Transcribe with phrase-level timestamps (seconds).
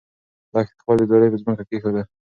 [0.53, 2.01] لښتې خپله ځولۍ په ځمکه کېښوده.